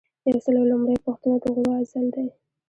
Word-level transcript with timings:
یو 0.29 0.37
سل 0.43 0.55
او 0.59 0.69
لومړۍ 0.71 0.97
پوښتنه 1.05 1.35
د 1.43 1.45
غړو 1.55 1.71
عزل 1.79 2.05
دی. 2.15 2.27